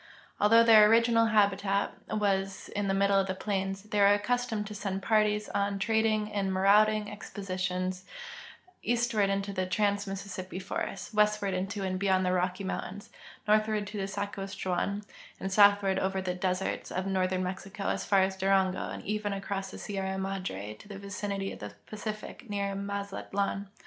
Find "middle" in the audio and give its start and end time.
2.95-3.23